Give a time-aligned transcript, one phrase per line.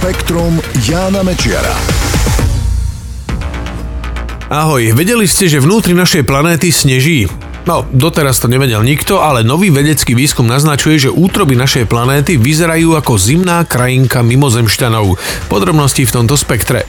[0.00, 0.56] Spektrum
[0.88, 1.76] Jána Mečiara.
[4.48, 7.28] Ahoj, vedeli ste, že vnútri našej planéty sneží?
[7.68, 12.96] No, doteraz to nevedel nikto, ale nový vedecký výskum naznačuje, že útroby našej planéty vyzerajú
[12.96, 15.20] ako zimná krajinka mimozemšťanov.
[15.52, 16.88] Podrobnosti v tomto spektre.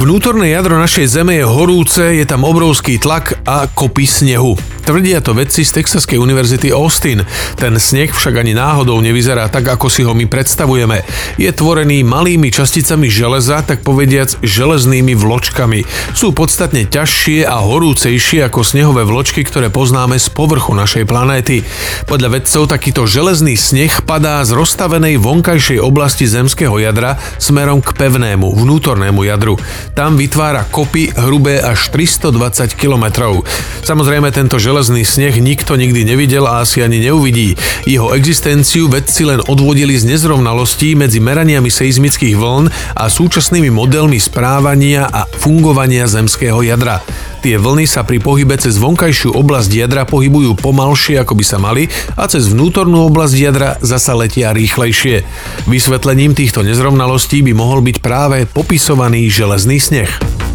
[0.00, 4.56] Vnútorné jadro našej Zeme je horúce, je tam obrovský tlak a kopy snehu.
[4.88, 7.20] Tvrdia to vedci z Texaskej univerzity Austin.
[7.60, 11.04] Ten sneh však ani náhodou nevyzerá tak, ako si ho my predstavujeme.
[11.36, 15.84] Je tvorený malými časticami železa, tak povediac železnými vločkami.
[16.16, 21.68] Sú podstatne ťažšie a horúcejšie ako snehové vločky, ktoré poznáme z povrchu našej planéty.
[22.08, 28.56] Podľa vedcov takýto železný sneh padá z rozstavenej vonkajšej oblasti zemského jadra smerom k pevnému,
[28.56, 29.60] vnútornému jadru.
[29.92, 33.36] Tam vytvára kopy hrubé až 320 km.
[33.84, 37.58] Samozrejme tento železný železný sneh nikto nikdy nevidel a asi ani neuvidí.
[37.82, 45.10] Jeho existenciu vedci len odvodili z nezrovnalostí medzi meraniami seizmických vln a súčasnými modelmi správania
[45.10, 47.02] a fungovania zemského jadra.
[47.42, 51.90] Tie vlny sa pri pohybe cez vonkajšiu oblasť jadra pohybujú pomalšie ako by sa mali
[52.14, 55.26] a cez vnútornú oblasť jadra zasa letia rýchlejšie.
[55.66, 60.47] Vysvetlením týchto nezrovnalostí by mohol byť práve popisovaný železný sneh.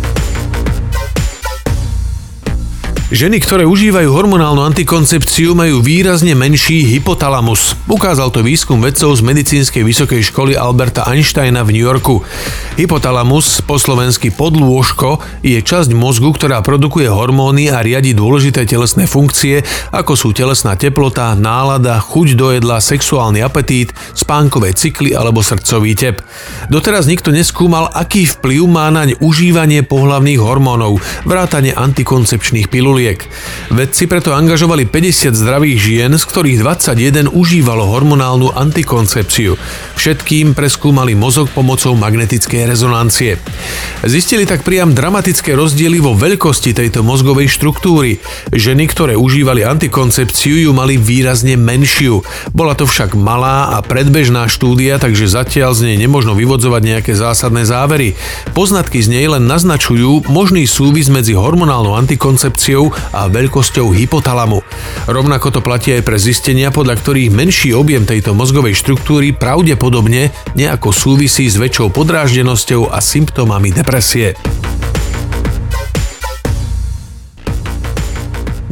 [3.13, 7.77] Ženy, ktoré užívajú hormonálnu antikoncepciu, majú výrazne menší hypotalamus.
[7.85, 12.25] Ukázal to výskum vedcov z medicínskej vysokej školy Alberta Einsteina v New Yorku.
[12.73, 19.61] Hypotalamus, po slovensky podlôžko, je časť mozgu, ktorá produkuje hormóny a riadi dôležité telesné funkcie,
[19.93, 26.17] ako sú telesná teplota, nálada, chuť do jedla, sexuálny apetít, spánkové cykly alebo srdcový tep.
[26.65, 30.97] Doteraz nikto neskúmal, aký vplyv má naň užívanie pohlavných hormónov,
[31.29, 33.27] vrátane antikoncepčných pilulí liek.
[33.67, 39.59] Vedci preto angažovali 50 zdravých žien, z ktorých 21 užívalo hormonálnu antikoncepciu.
[39.99, 43.35] Všetkým preskúmali mozog pomocou magnetickej rezonancie.
[44.07, 48.23] Zistili tak priam dramatické rozdiely vo veľkosti tejto mozgovej štruktúry.
[48.55, 52.23] Ženy, ktoré užívali antikoncepciu, ju mali výrazne menšiu.
[52.55, 57.67] Bola to však malá a predbežná štúdia, takže zatiaľ z nej nemožno vyvodzovať nejaké zásadné
[57.67, 58.15] závery.
[58.55, 64.61] Poznatky z nej len naznačujú možný súvis medzi hormonálnou antikoncepciou a veľkosťou hypotalamu.
[65.09, 70.93] Rovnako to platí aj pre zistenia, podľa ktorých menší objem tejto mozgovej štruktúry pravdepodobne nejako
[70.93, 74.37] súvisí s väčšou podráždenosťou a symptómami depresie.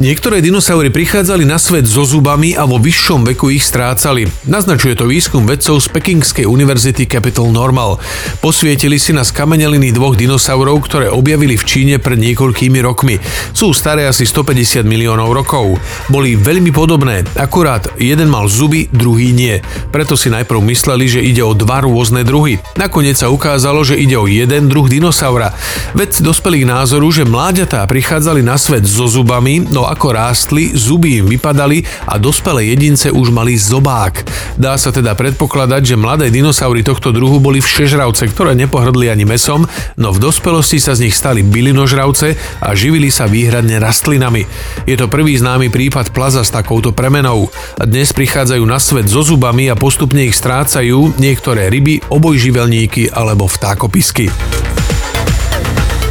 [0.02, 4.26] Niektoré dinosaury prichádzali na svet so zubami a vo vyššom veku ich strácali.
[4.50, 8.02] Naznačuje to výskum vedcov z Pekingskej univerzity Capital Normal.
[8.42, 13.22] Posvietili si na skameneliny dvoch dinosaurov, ktoré objavili v Číne pred niekoľkými rokmi.
[13.54, 15.78] Sú staré asi 150 miliónov rokov.
[16.10, 19.62] Boli veľmi podobné, akurát jeden mal zuby, druhý nie.
[19.94, 22.58] Preto si najprv mysleli, že ide o dva rôzne druhy.
[22.74, 25.54] Nakoniec sa ukázalo, že ide o jeden druh dinosaura.
[25.94, 31.20] Vedci dospeli k názoru, že mláďatá prichádzali na svet so zubami, no ako rástli, zuby
[31.20, 34.24] im vypadali a dospelé jedince už mali zobák.
[34.56, 39.68] Dá sa teda predpokladať, že mladé dinosaury tohto druhu boli všežravce, ktoré nepohrdli ani mesom,
[40.00, 44.48] no v dospelosti sa z nich stali bylinožravce a živili sa výhradne rastlinami.
[44.88, 47.52] Je to prvý známy prípad plaza s takouto premenou.
[47.76, 54.32] Dnes prichádzajú na svet so zubami a postupne ich strácajú niektoré ryby, obojživelníky alebo vtákopisky.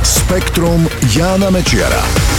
[0.01, 2.30] Spektrum Jána Mečiara.